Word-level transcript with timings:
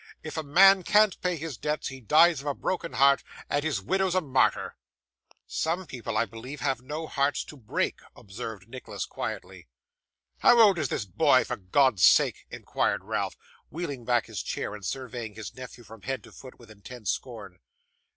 If 0.23 0.35
a 0.35 0.41
man 0.41 0.81
can't 0.81 1.21
pay 1.21 1.35
his 1.35 1.57
debts, 1.57 1.89
he 1.89 2.01
dies 2.01 2.41
of 2.41 2.47
a 2.47 2.55
broken 2.55 2.93
heart, 2.93 3.21
and 3.51 3.63
his 3.63 3.79
widow's 3.79 4.15
a 4.15 4.21
martyr.' 4.21 4.75
'Some 5.45 5.85
people, 5.85 6.17
I 6.17 6.25
believe, 6.25 6.59
have 6.61 6.81
no 6.81 7.05
hearts 7.05 7.43
to 7.43 7.55
break,' 7.55 7.99
observed 8.15 8.67
Nicholas, 8.67 9.05
quietly. 9.05 9.67
'How 10.39 10.59
old 10.59 10.79
is 10.79 10.89
this 10.89 11.05
boy, 11.05 11.43
for 11.43 11.57
God's 11.57 12.01
sake?' 12.03 12.47
inquired 12.49 13.03
Ralph, 13.03 13.37
wheeling 13.69 14.03
back 14.03 14.25
his 14.25 14.41
chair, 14.41 14.73
and 14.73 14.83
surveying 14.83 15.35
his 15.35 15.53
nephew 15.55 15.83
from 15.83 16.01
head 16.01 16.23
to 16.23 16.31
foot 16.31 16.57
with 16.57 16.71
intense 16.71 17.11
scorn. 17.11 17.59